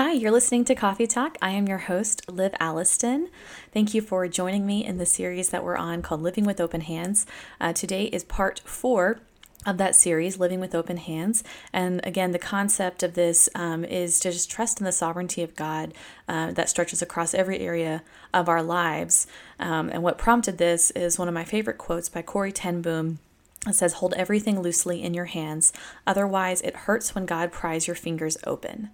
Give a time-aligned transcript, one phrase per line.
[0.00, 1.36] Hi, you're listening to Coffee Talk.
[1.42, 3.30] I am your host, Liv Alliston.
[3.72, 6.82] Thank you for joining me in the series that we're on called Living with Open
[6.82, 7.26] Hands.
[7.60, 9.18] Uh, today is part four
[9.66, 11.42] of that series, Living with Open Hands.
[11.72, 15.56] And again, the concept of this um, is to just trust in the sovereignty of
[15.56, 15.92] God
[16.28, 19.26] uh, that stretches across every area of our lives.
[19.58, 23.18] Um, and what prompted this is one of my favorite quotes by Corrie ten Boom.
[23.66, 25.72] It says, Hold everything loosely in your hands,
[26.06, 28.90] otherwise, it hurts when God pries your fingers open.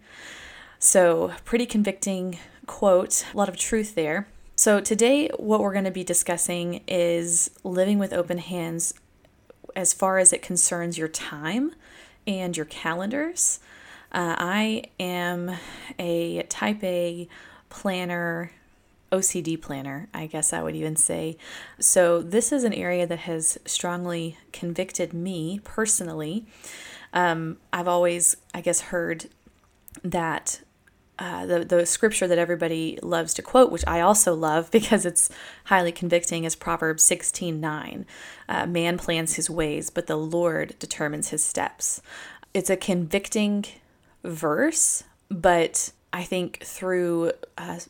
[0.84, 4.28] So, pretty convicting quote, a lot of truth there.
[4.54, 8.92] So, today, what we're going to be discussing is living with open hands
[9.74, 11.74] as far as it concerns your time
[12.26, 13.60] and your calendars.
[14.12, 15.56] Uh, I am
[15.98, 17.28] a type A
[17.70, 18.52] planner,
[19.10, 21.38] OCD planner, I guess I would even say.
[21.80, 26.44] So, this is an area that has strongly convicted me personally.
[27.14, 29.30] Um, I've always, I guess, heard
[30.02, 30.60] that
[31.18, 35.30] uh, the the scripture that everybody loves to quote, which I also love because it's
[35.64, 38.06] highly convicting, is Proverbs sixteen nine.
[38.48, 42.02] Uh, Man plans his ways, but the Lord determines his steps.
[42.52, 43.64] It's a convicting
[44.22, 47.80] verse, but I think through uh,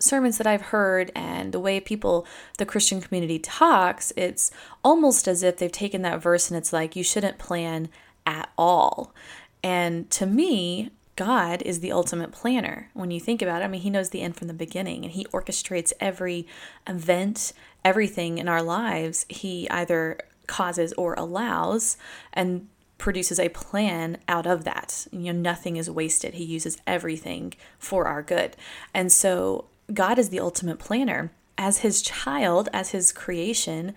[0.00, 2.26] sermons that I've heard and the way people,
[2.58, 4.50] the Christian community talks, it's
[4.84, 7.88] almost as if they've taken that verse and it's like you shouldn't plan
[8.24, 9.14] at all.
[9.62, 12.90] And to me, God is the ultimate planner.
[12.92, 15.12] When you think about it, I mean, He knows the end from the beginning and
[15.12, 16.46] He orchestrates every
[16.86, 17.52] event,
[17.84, 19.24] everything in our lives.
[19.28, 21.96] He either causes or allows
[22.32, 25.06] and produces a plan out of that.
[25.10, 26.34] You know, nothing is wasted.
[26.34, 28.56] He uses everything for our good.
[28.94, 31.32] And so God is the ultimate planner.
[31.58, 33.94] As His child, as His creation,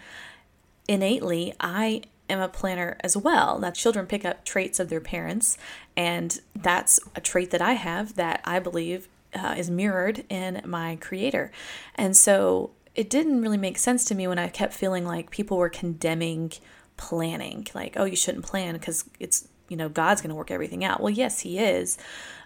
[0.87, 3.59] innately, I am a planner as well.
[3.59, 5.57] Now, children pick up traits of their parents,
[5.97, 10.95] and that's a trait that I have that I believe uh, is mirrored in my
[10.97, 11.51] creator.
[11.95, 15.57] And so it didn't really make sense to me when I kept feeling like people
[15.57, 16.51] were condemning
[16.97, 20.83] planning, like, oh, you shouldn't plan because it's, you know, God's going to work everything
[20.83, 20.99] out.
[20.99, 21.97] Well, yes, He is.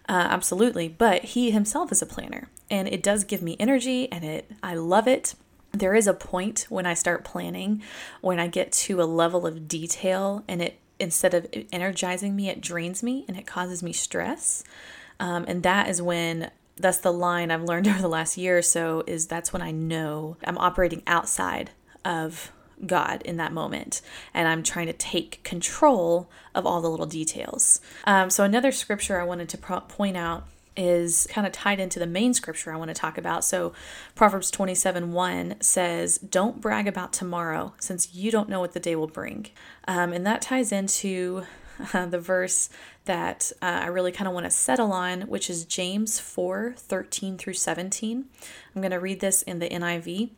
[0.07, 0.87] Uh, absolutely.
[0.89, 4.75] But He Himself is a planner, and it does give me energy, and it, I
[4.75, 5.35] love it
[5.73, 7.81] there is a point when I start planning,
[8.21, 12.61] when I get to a level of detail and it instead of energizing me, it
[12.61, 14.63] drains me and it causes me stress.
[15.19, 18.61] Um, and that is when that's the line I've learned over the last year or
[18.61, 21.71] so is that's when I know I'm operating outside
[22.05, 22.51] of
[22.85, 24.01] God in that moment,
[24.33, 27.79] and I'm trying to take control of all the little details.
[28.03, 30.45] Um, so, another scripture I wanted to pro- point out
[30.75, 33.45] is kind of tied into the main scripture I want to talk about.
[33.45, 33.73] So,
[34.15, 38.95] Proverbs 27 1 says, Don't brag about tomorrow, since you don't know what the day
[38.95, 39.47] will bring.
[39.87, 41.43] Um, and that ties into
[41.93, 42.69] uh, the verse
[43.05, 47.37] that uh, I really kind of want to settle on, which is James 4 13
[47.37, 48.25] through 17.
[48.75, 50.29] I'm going to read this in the NIV.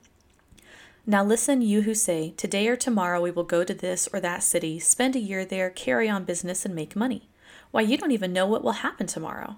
[1.07, 4.44] Now listen, you who say, Today or tomorrow we will go to this or that
[4.44, 7.29] city, spend a year there, carry on business, and make money.
[7.72, 9.57] Why, you don't even know what will happen tomorrow.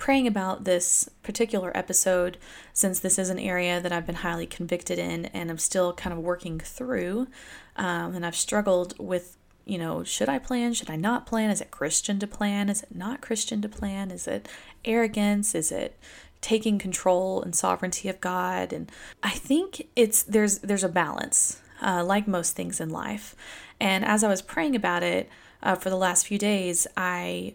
[0.00, 2.38] praying about this particular episode
[2.72, 6.12] since this is an area that I've been highly convicted in and I'm still kind
[6.12, 7.28] of working through.
[7.76, 10.72] Um, and I've struggled with, you know, should I plan?
[10.72, 11.50] Should I not plan?
[11.50, 12.70] Is it Christian to plan?
[12.70, 14.10] Is it not Christian to plan?
[14.10, 14.48] Is it
[14.86, 15.54] arrogance?
[15.54, 15.98] Is it
[16.40, 18.72] taking control and sovereignty of God?
[18.72, 18.90] And
[19.22, 23.36] I think it's there's there's a balance, uh, like most things in life.
[23.78, 25.28] And as I was praying about it,
[25.62, 27.54] uh, for the last few days, I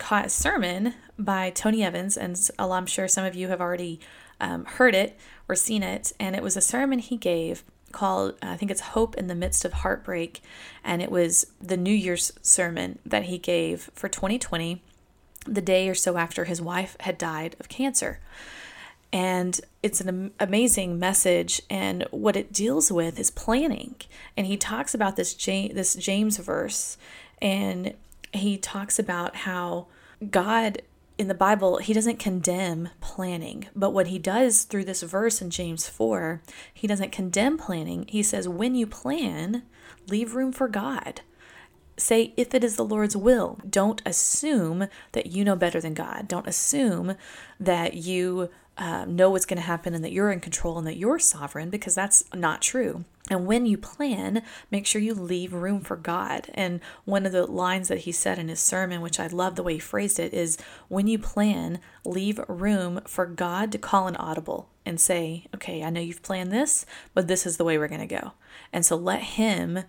[0.00, 4.00] caught a sermon by Tony Evans, and I'm sure some of you have already
[4.40, 5.16] um, heard it
[5.46, 6.12] or seen it.
[6.18, 7.62] And it was a sermon he gave
[7.92, 10.40] called, I think it's Hope in the Midst of Heartbreak.
[10.82, 14.82] And it was the New Year's sermon that he gave for 2020,
[15.46, 18.20] the day or so after his wife had died of cancer.
[19.12, 23.96] And it's an amazing message, and what it deals with is planning.
[24.36, 26.96] And he talks about this James, this James verse,
[27.42, 27.94] and
[28.32, 29.86] he talks about how
[30.30, 30.82] God
[31.20, 35.50] in the Bible, he doesn't condemn planning, but what he does through this verse in
[35.50, 36.40] James 4,
[36.72, 38.06] he doesn't condemn planning.
[38.08, 39.64] He says, when you plan,
[40.08, 41.20] leave room for God.
[41.98, 43.58] Say, if it is the Lord's will.
[43.68, 46.26] Don't assume that you know better than God.
[46.26, 47.16] Don't assume
[47.58, 48.48] that you
[48.80, 51.68] uh, know what's going to happen and that you're in control and that you're sovereign
[51.68, 53.04] because that's not true.
[53.28, 56.48] And when you plan, make sure you leave room for God.
[56.54, 59.62] And one of the lines that he said in his sermon, which I love the
[59.62, 60.56] way he phrased it, is
[60.88, 65.90] when you plan, leave room for God to call an audible and say, okay, I
[65.90, 68.32] know you've planned this, but this is the way we're going to go.
[68.72, 69.80] And so let him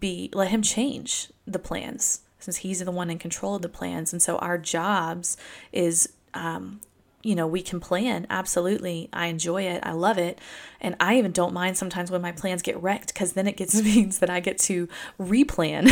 [0.00, 4.12] be, let him change the plans since he's the one in control of the plans.
[4.12, 5.36] And so our jobs
[5.72, 6.80] is um,
[7.24, 8.26] you know, we can plan.
[8.28, 9.08] Absolutely.
[9.12, 9.80] I enjoy it.
[9.82, 10.38] I love it.
[10.80, 13.74] And I even don't mind sometimes when my plans get wrecked because then it gets
[13.82, 14.88] means that I get to
[15.18, 15.90] replan.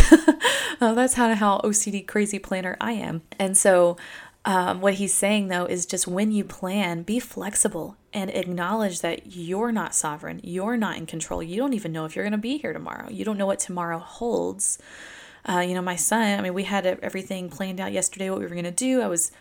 [0.81, 3.23] uh, that's how, how OCD crazy planner I am.
[3.39, 3.97] And so
[4.45, 9.35] um, what he's saying though is just when you plan, be flexible and acknowledge that
[9.35, 10.41] you're not sovereign.
[10.43, 11.43] You're not in control.
[11.43, 13.09] You don't even know if you're going to be here tomorrow.
[13.09, 14.79] You don't know what tomorrow holds.
[15.49, 18.45] Uh, you know, my son, I mean, we had everything planned out yesterday, what we
[18.45, 19.01] were going to do.
[19.01, 19.33] I was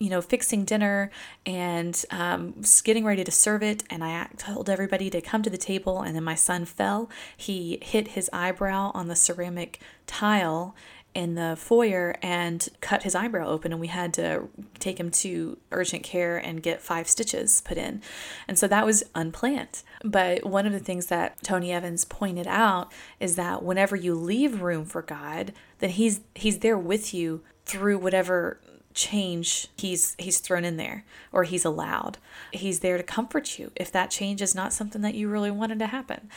[0.00, 1.10] you know, fixing dinner
[1.46, 3.84] and um, getting ready to serve it.
[3.90, 6.00] And I told everybody to come to the table.
[6.00, 7.08] And then my son fell.
[7.36, 10.74] He hit his eyebrow on the ceramic tile
[11.12, 14.48] in the foyer and cut his eyebrow open and we had to
[14.78, 18.00] take him to urgent care and get five stitches put in.
[18.46, 19.82] And so that was unplanned.
[20.04, 24.62] But one of the things that Tony Evans pointed out is that whenever you leave
[24.62, 28.60] room for God, then he's he's there with you through whatever
[29.00, 32.18] change he's he's thrown in there or he's allowed.
[32.52, 35.78] He's there to comfort you if that change is not something that you really wanted
[35.78, 36.28] to happen.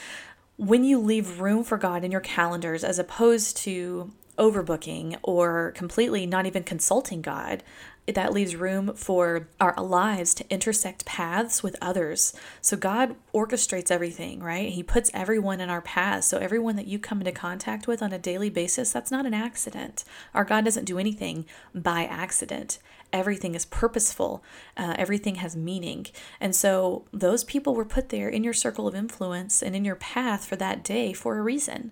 [0.56, 6.26] When you leave room for God in your calendars as opposed to overbooking or completely
[6.26, 7.62] not even consulting God,
[8.06, 12.34] that leaves room for our lives to intersect paths with others.
[12.60, 14.68] So God orchestrates everything, right?
[14.68, 16.26] He puts everyone in our paths.
[16.26, 19.32] So everyone that you come into contact with on a daily basis, that's not an
[19.32, 20.04] accident.
[20.34, 22.78] Our God doesn't do anything by accident.
[23.10, 24.44] Everything is purposeful.
[24.76, 26.06] Uh, everything has meaning.
[26.40, 29.96] And so those people were put there in your circle of influence and in your
[29.96, 31.90] path for that day for a reason.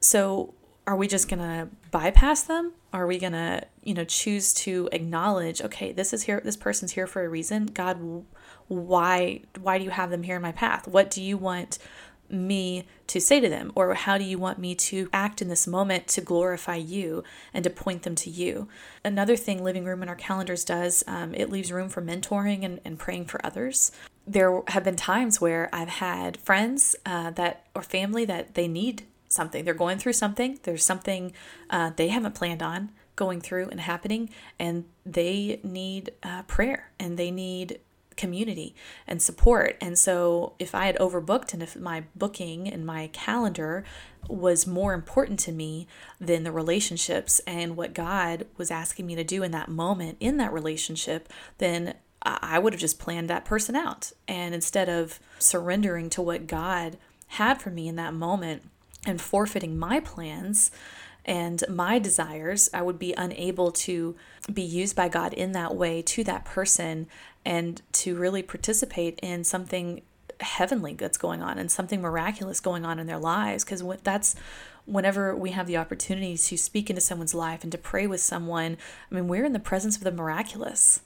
[0.00, 0.54] So
[0.90, 2.72] are we just going to bypass them?
[2.92, 6.90] Are we going to, you know, choose to acknowledge, okay, this is here this person's
[6.90, 7.66] here for a reason.
[7.66, 8.24] God,
[8.66, 10.88] why why do you have them here in my path?
[10.88, 11.78] What do you want
[12.28, 15.68] me to say to them or how do you want me to act in this
[15.68, 17.22] moment to glorify you
[17.54, 18.68] and to point them to you
[19.04, 22.78] another thing living room in our calendars does um, it leaves room for mentoring and,
[22.84, 23.90] and praying for others
[24.28, 29.02] there have been times where i've had friends uh, that or family that they need
[29.30, 29.64] something.
[29.64, 30.58] They're going through something.
[30.64, 31.32] There's something
[31.70, 37.18] uh, they haven't planned on going through and happening, and they need uh, prayer and
[37.18, 37.80] they need
[38.16, 38.74] community
[39.06, 39.76] and support.
[39.80, 43.84] And so, if I had overbooked and if my booking and my calendar
[44.28, 45.86] was more important to me
[46.20, 50.36] than the relationships and what God was asking me to do in that moment in
[50.36, 51.28] that relationship,
[51.58, 54.12] then I would have just planned that person out.
[54.28, 56.98] And instead of surrendering to what God
[57.28, 58.68] had for me in that moment,
[59.06, 60.70] and forfeiting my plans
[61.24, 64.16] and my desires, I would be unable to
[64.52, 67.06] be used by God in that way to that person
[67.44, 70.02] and to really participate in something
[70.40, 73.64] heavenly that's going on and something miraculous going on in their lives.
[73.64, 74.34] Because that's
[74.86, 78.76] whenever we have the opportunity to speak into someone's life and to pray with someone
[79.10, 81.00] i mean we're in the presence of the miraculous.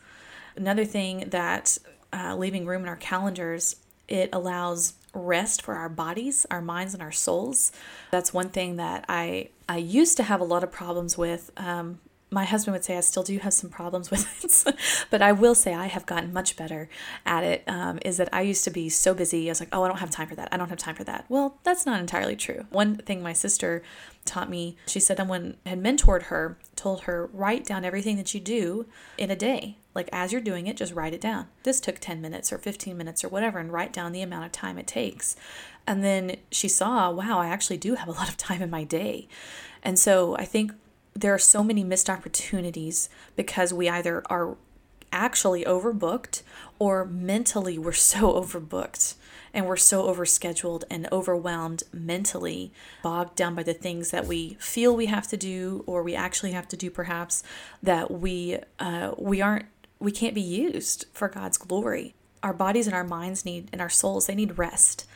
[0.57, 1.77] Another thing that
[2.13, 3.77] uh, leaving room in our calendars
[4.09, 7.73] it allows rest for our bodies, our minds, and our souls.
[8.11, 11.51] That's one thing that I I used to have a lot of problems with.
[11.57, 14.27] Um, my husband would say I still do have some problems with
[14.67, 14.77] it,
[15.11, 16.89] but I will say I have gotten much better
[17.25, 17.63] at it.
[17.69, 19.49] Um, is that I used to be so busy.
[19.49, 20.49] I was like, oh, I don't have time for that.
[20.51, 21.27] I don't have time for that.
[21.29, 22.67] Well, that's not entirely true.
[22.71, 23.83] One thing my sister
[24.25, 28.41] taught me, she said someone had mentored her, told her, write down everything that you
[28.41, 29.77] do in a day.
[29.95, 31.47] Like as you're doing it, just write it down.
[31.63, 34.53] This took 10 minutes or 15 minutes or whatever, and write down the amount of
[34.53, 35.37] time it takes.
[35.87, 38.85] And then she saw, wow, I actually do have a lot of time in my
[38.85, 39.29] day.
[39.83, 40.73] And so I think
[41.15, 44.57] there are so many missed opportunities because we either are
[45.13, 46.43] actually overbooked
[46.81, 49.15] or mentally we're so overbooked
[49.55, 52.73] and we're so overscheduled and overwhelmed mentally,
[53.05, 56.51] bogged down by the things that we feel we have to do or we actually
[56.51, 57.45] have to do perhaps
[57.81, 59.67] that we uh, we aren't
[59.99, 62.15] we can't be used for God's glory.
[62.43, 65.07] Our bodies and our minds need and our souls they need rest.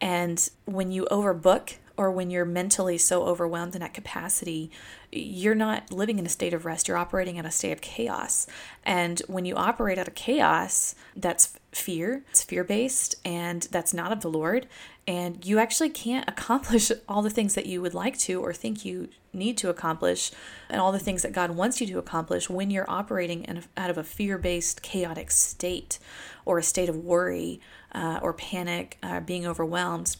[0.00, 4.70] And when you overbook or when you're mentally so overwhelmed and at capacity,
[5.10, 6.88] you're not living in a state of rest.
[6.88, 8.46] You're operating in a state of chaos.
[8.84, 14.12] And when you operate out of chaos, that's fear, it's fear based, and that's not
[14.12, 14.66] of the Lord.
[15.06, 18.84] And you actually can't accomplish all the things that you would like to or think
[18.84, 20.30] you need to accomplish,
[20.68, 23.90] and all the things that God wants you to accomplish when you're operating in out
[23.90, 25.98] of a fear based, chaotic state
[26.44, 27.60] or a state of worry
[27.92, 30.16] uh, or panic, uh, being overwhelmed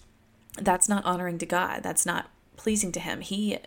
[0.60, 1.82] that's not honoring to God.
[1.82, 3.20] That's not pleasing to Him.
[3.20, 3.58] He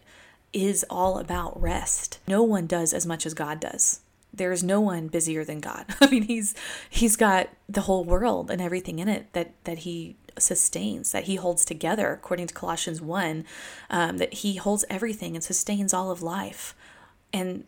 [0.54, 2.20] is all about rest.
[2.28, 4.02] No one does as much as God does.
[4.34, 5.86] There is no one busier than God.
[6.02, 6.56] I mean, he's
[6.90, 11.36] he's got the whole world and everything in it that that he sustains, that he
[11.36, 13.46] holds together, according to Colossians 1,
[13.90, 16.76] um, that he holds everything and sustains all of life.
[17.34, 17.66] And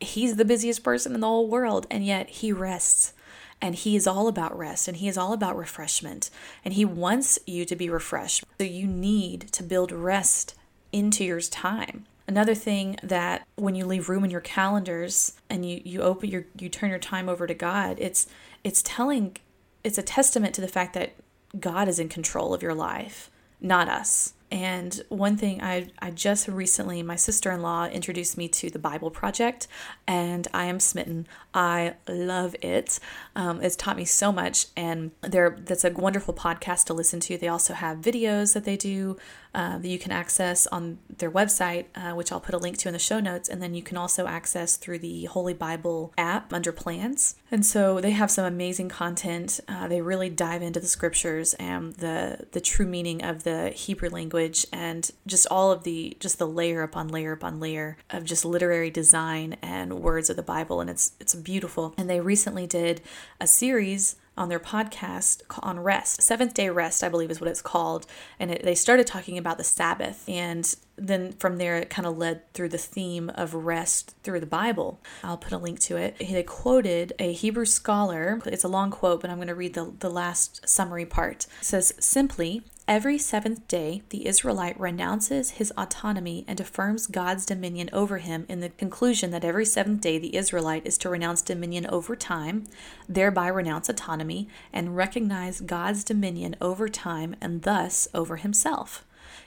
[0.00, 3.12] he's the busiest person in the whole world, and yet he rests.
[3.60, 6.28] And he is all about rest and he is all about refreshment.
[6.66, 8.44] And he wants you to be refreshed.
[8.58, 10.54] So you need to build rest
[10.92, 12.04] into your time.
[12.26, 16.46] Another thing that when you leave room in your calendars and you, you open your
[16.58, 18.26] you turn your time over to God, it's
[18.62, 19.36] it's telling
[19.82, 21.14] it's a testament to the fact that
[21.58, 24.33] God is in control of your life, not us.
[24.50, 28.78] And one thing I, I just recently, my sister in law introduced me to the
[28.78, 29.66] Bible Project,
[30.06, 31.26] and I am smitten.
[31.52, 33.00] I love it.
[33.34, 37.36] Um, it's taught me so much, and there that's a wonderful podcast to listen to.
[37.36, 39.16] They also have videos that they do
[39.54, 42.88] uh, that you can access on their website, uh, which I'll put a link to
[42.88, 43.48] in the show notes.
[43.48, 47.36] And then you can also access through the Holy Bible app under plans.
[47.50, 49.60] And so they have some amazing content.
[49.68, 54.10] Uh, they really dive into the scriptures and the the true meaning of the Hebrew
[54.10, 54.33] language
[54.72, 58.90] and just all of the just the layer upon layer upon layer of just literary
[58.90, 60.80] design and words of the Bible.
[60.80, 61.94] And it's it's beautiful.
[61.96, 63.00] And they recently did
[63.40, 66.20] a series on their podcast on rest.
[66.20, 68.06] Seventh day rest, I believe, is what it's called.
[68.38, 70.28] And it, they started talking about the Sabbath.
[70.28, 74.46] And then from there, it kind of led through the theme of rest through the
[74.46, 75.00] Bible.
[75.22, 76.16] I'll put a link to it.
[76.18, 78.40] They quoted a Hebrew scholar.
[78.46, 81.46] It's a long quote, but I'm going to read the, the last summary part.
[81.60, 87.88] It says, Simply, Every seventh day, the Israelite renounces his autonomy and affirms God's dominion
[87.94, 91.86] over him in the conclusion that every seventh day the Israelite is to renounce dominion
[91.86, 92.66] over time,
[93.08, 99.06] thereby renounce autonomy, and recognize God's dominion over time and thus over himself.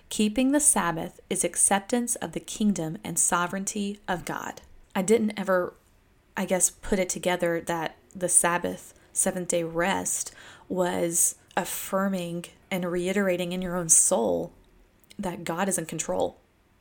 [0.09, 4.61] Keeping the Sabbath is acceptance of the kingdom and sovereignty of God.
[4.95, 5.73] I didn't ever,
[6.35, 10.33] I guess, put it together that the Sabbath, seventh day rest,
[10.69, 14.53] was affirming and reiterating in your own soul
[15.19, 16.39] that God is in control,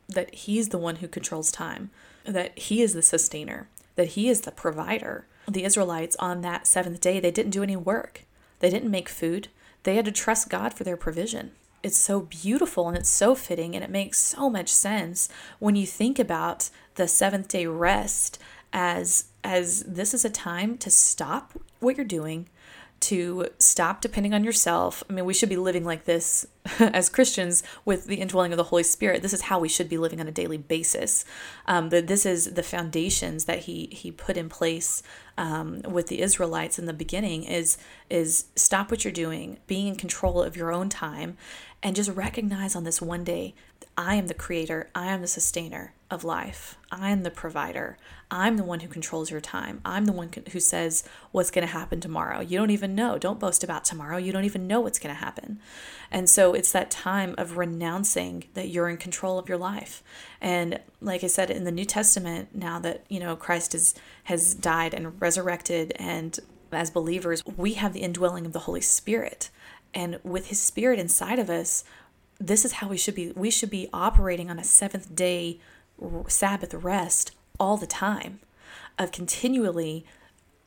[0.09, 1.91] that He's the one who controls time,
[2.25, 5.27] that He is the sustainer, that He is the provider.
[5.49, 8.25] The Israelites on that seventh day, they didn't do any work,
[8.61, 9.49] they didn't make food,
[9.83, 11.53] they had to trust God for their provision.
[11.87, 15.29] It's so beautiful and it's so fitting, and it makes so much sense
[15.61, 18.41] when you think about the seventh day rest
[18.73, 22.49] as as this is a time to stop what you're doing
[22.99, 25.05] to stop depending on yourself.
[25.09, 26.47] I mean, we should be living like this
[26.79, 29.23] as Christians with the indwelling of the Holy Spirit.
[29.23, 31.25] This is how we should be living on a daily basis.
[31.67, 35.03] Um, but this is the foundations that he he put in place
[35.37, 37.45] um, with the Israelites in the beginning.
[37.45, 37.77] Is
[38.09, 41.37] is stop what you're doing, being in control of your own time,
[41.83, 43.55] and just recognize on this one day,
[43.97, 46.77] I am the creator, I am the sustainer of life.
[46.93, 47.97] I'm the provider.
[48.31, 49.81] I'm the one who controls your time.
[49.85, 52.41] I'm the one who says what's going to happen tomorrow.
[52.41, 53.19] You don't even know.
[53.19, 54.17] Don't boast about tomorrow.
[54.17, 55.59] You don't even know what's going to happen.
[56.11, 60.03] And so it's that time of renouncing that you're in control of your life.
[60.41, 64.55] And like I said in the New Testament, now that, you know, Christ is, has
[64.55, 66.39] died and resurrected and
[66.73, 69.51] as believers, we have the indwelling of the Holy Spirit.
[69.95, 71.85] And with his spirit inside of us,
[72.39, 73.33] this is how we should be.
[73.33, 75.59] We should be operating on a seventh day
[76.29, 78.41] Sabbath rest all the time,
[78.99, 80.05] of continually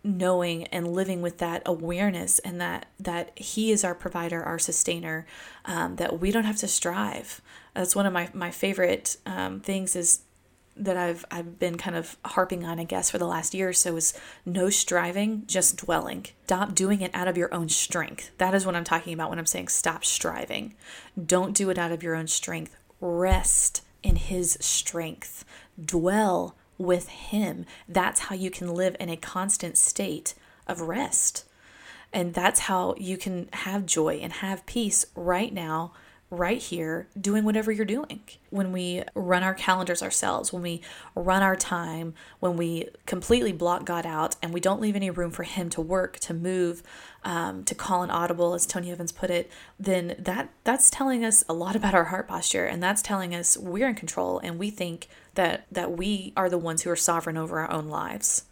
[0.03, 5.25] knowing and living with that awareness and that that he is our provider our sustainer
[5.65, 7.41] um, that we don't have to strive
[7.73, 10.21] that's one of my, my favorite um, things is
[10.79, 13.73] that I've I've been kind of harping on I guess for the last year or
[13.73, 14.13] so is
[14.45, 18.75] no striving just dwelling stop doing it out of your own strength that is what
[18.75, 20.75] I'm talking about when I'm saying stop striving
[21.23, 25.45] don't do it out of your own strength rest in His strength.
[25.83, 27.65] Dwell with Him.
[27.87, 30.33] That's how you can live in a constant state
[30.67, 31.45] of rest.
[32.11, 35.93] And that's how you can have joy and have peace right now
[36.31, 38.21] right here doing whatever you're doing.
[38.51, 40.81] When we run our calendars ourselves, when we
[41.15, 45.31] run our time, when we completely block God out and we don't leave any room
[45.31, 46.83] for Him to work, to move,
[47.23, 51.43] um, to call an audible, as Tony Evans put it, then that that's telling us
[51.49, 54.69] a lot about our heart posture, and that's telling us we're in control and we
[54.69, 58.43] think that that we are the ones who are sovereign over our own lives.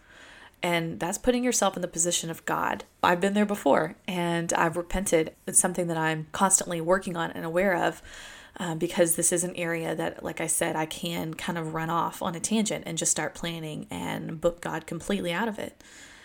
[0.64, 2.84] And that's putting yourself in the position of God.
[3.04, 5.34] I've been there before and I've repented.
[5.46, 8.02] It's something that I'm constantly working on and aware of.
[8.60, 11.92] Uh, because this is an area that, like I said, I can kind of run
[11.92, 15.80] off on a tangent and just start planning and book God completely out of it.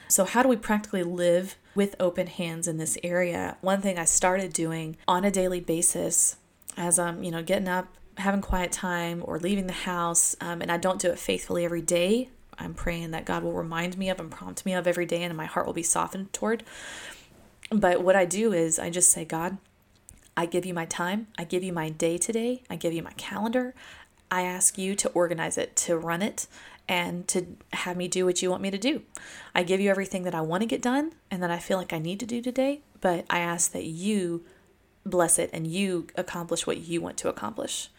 [0.09, 3.59] So, how do we practically live with open hands in this area?
[3.61, 6.37] One thing I started doing on a daily basis
[6.77, 10.71] as I'm, you know, getting up, having quiet time, or leaving the house, um, and
[10.71, 12.29] I don't do it faithfully every day,
[12.59, 15.37] I'm praying that God will remind me of and prompt me of every day, and
[15.37, 16.65] my heart will be softened toward.
[17.71, 19.59] But what I do is I just say, God,
[20.37, 21.29] I give you my time.
[21.39, 22.63] I give you my day today.
[22.69, 23.75] I give you my calendar.
[24.31, 26.47] I ask you to organize it, to run it,
[26.89, 29.03] and to have me do what you want me to do.
[29.55, 31.93] I give you everything that I want to get done and that I feel like
[31.93, 34.45] I need to do today, but I ask that you
[35.05, 37.91] bless it and you accomplish what you want to accomplish.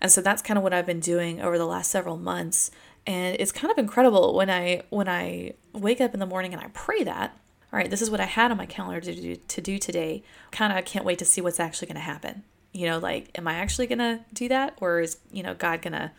[0.00, 2.70] And so that's kind of what I've been doing over the last several months
[3.08, 6.62] and it's kind of incredible when I when I wake up in the morning and
[6.62, 7.36] I pray that
[7.72, 10.22] all right, this is what I had on my calendar to do, to do today.
[10.50, 12.44] Kind of can't wait to see what's actually going to happen.
[12.72, 14.78] You know, like, am I actually going to do that?
[14.80, 16.10] Or is, you know, God going to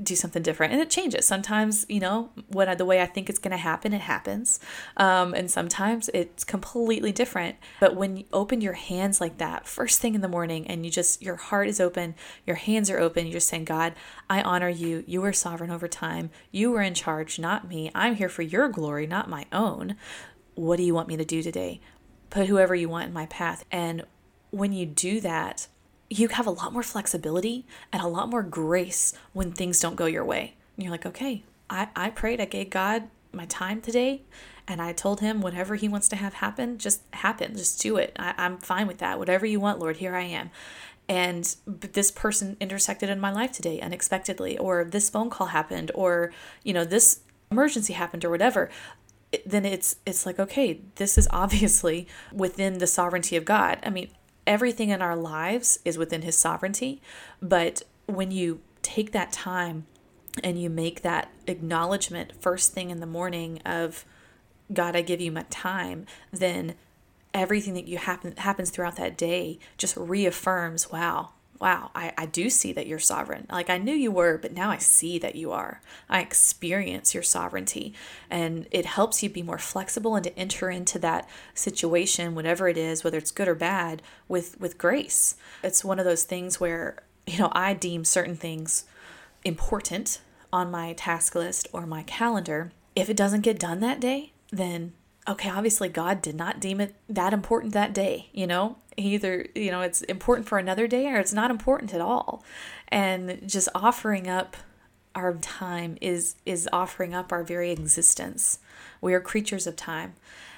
[0.00, 0.72] do something different?
[0.72, 1.26] And it changes.
[1.26, 4.60] Sometimes, you know, when the way I think it's going to happen, it happens.
[4.96, 7.56] Um, and sometimes it's completely different.
[7.80, 10.90] But when you open your hands like that, first thing in the morning, and you
[10.90, 12.14] just, your heart is open,
[12.46, 13.94] your hands are open, you're just saying, God,
[14.30, 15.04] I honor you.
[15.06, 16.30] You are sovereign over time.
[16.50, 17.90] You are in charge, not me.
[17.94, 19.96] I'm here for your glory, not my own
[20.54, 21.80] what do you want me to do today?
[22.30, 23.64] Put whoever you want in my path.
[23.70, 24.04] And
[24.50, 25.68] when you do that,
[26.18, 30.06] you have a lot more flexibility and a lot more grace when things don't go
[30.06, 30.54] your way.
[30.76, 34.22] And you're like, okay, I, I prayed, I gave God my time today,
[34.68, 38.14] and I told him whatever he wants to have happen, just happen, just do it.
[38.18, 39.18] I, I'm fine with that.
[39.18, 40.50] Whatever you want, Lord, here I am.
[41.08, 46.32] And this person intersected in my life today unexpectedly, or this phone call happened, or,
[46.62, 48.70] you know, this emergency happened, or whatever
[49.46, 54.10] then it's it's like okay this is obviously within the sovereignty of god i mean
[54.46, 57.00] everything in our lives is within his sovereignty
[57.40, 59.86] but when you take that time
[60.42, 64.04] and you make that acknowledgement first thing in the morning of
[64.72, 66.74] god i give you my time then
[67.34, 71.30] everything that you happen happens throughout that day just reaffirms wow
[71.62, 73.46] wow, I, I do see that you're sovereign.
[73.48, 75.80] Like I knew you were, but now I see that you are.
[76.10, 77.94] I experience your sovereignty.
[78.28, 82.76] And it helps you be more flexible and to enter into that situation, whatever it
[82.76, 85.36] is, whether it's good or bad, with, with grace.
[85.62, 86.96] It's one of those things where,
[87.28, 88.84] you know, I deem certain things
[89.44, 90.20] important
[90.52, 92.72] on my task list or my calendar.
[92.96, 94.94] If it doesn't get done that day, then
[95.28, 98.76] okay, obviously God did not deem it that important that day, you know?
[98.96, 102.44] Either, you know, it's important for another day or it's not important at all.
[102.88, 104.56] And just offering up
[105.14, 108.58] our time is is offering up our very existence.
[109.00, 110.14] We are creatures of time.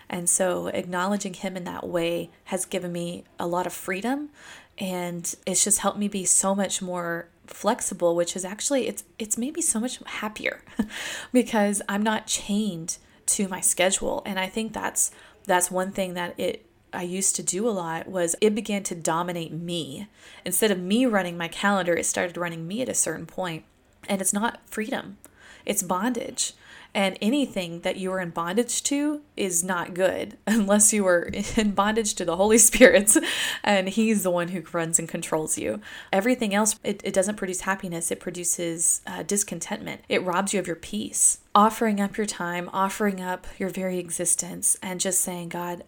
[0.08, 4.30] And so acknowledging him in that way has given me a lot of freedom
[4.78, 9.38] and it's just helped me be so much more flexible, which is actually it's it's
[9.38, 10.62] made me so much happier
[11.32, 14.22] because I'm not chained to my schedule.
[14.26, 15.10] And I think that's
[15.46, 18.94] that's one thing that it I used to do a lot was it began to
[18.94, 20.08] dominate me.
[20.44, 23.64] Instead of me running my calendar, it started running me at a certain point.
[24.08, 25.18] And it's not freedom.
[25.66, 26.52] It's bondage.
[26.96, 31.72] And anything that you are in bondage to is not good unless you are in
[31.72, 33.16] bondage to the Holy Spirit
[33.64, 35.80] and He's the one who runs and controls you.
[36.12, 40.02] Everything else, it, it doesn't produce happiness, it produces uh, discontentment.
[40.08, 41.38] It robs you of your peace.
[41.56, 45.84] Offering up your time, offering up your very existence, and just saying, God,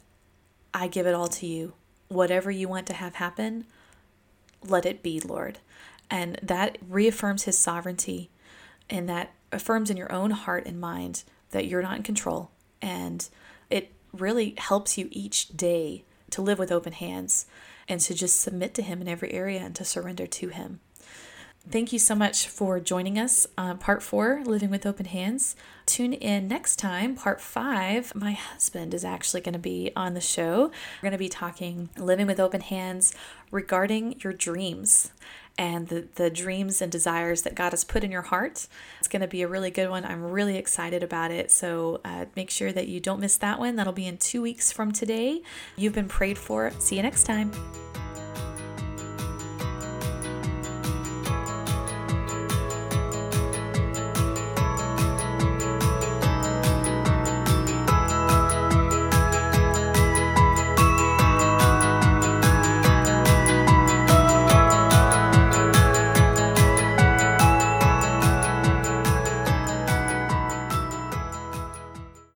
[0.73, 1.73] I give it all to you.
[2.09, 3.65] Whatever you want to have happen,
[4.65, 5.59] let it be, Lord.
[6.09, 8.31] And that reaffirms His sovereignty
[8.89, 12.51] and that affirms in your own heart and mind that you're not in control.
[12.81, 13.29] And
[13.69, 17.47] it really helps you each day to live with open hands
[17.89, 20.81] and to just submit to Him in every area and to surrender to Him.
[21.69, 25.57] Thank you so much for joining us on part four, Living with Open Hands.
[25.85, 28.15] Tune in next time, part five.
[28.15, 30.67] My husband is actually going to be on the show.
[30.67, 33.13] We're going to be talking Living with Open Hands
[33.51, 35.11] regarding your dreams
[35.59, 38.69] and the, the dreams and desires that God has put in your heart.
[39.01, 40.05] It's going to be a really good one.
[40.05, 41.51] I'm really excited about it.
[41.51, 43.75] So uh, make sure that you don't miss that one.
[43.75, 45.43] That'll be in two weeks from today.
[45.77, 46.71] You've been prayed for.
[46.79, 47.51] See you next time.